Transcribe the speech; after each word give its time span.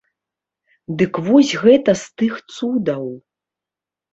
Дык 1.01 1.13
вось 1.27 1.53
гэта 1.65 1.91
з 2.05 2.23
тых 2.23 2.33
цудаў. 2.57 3.05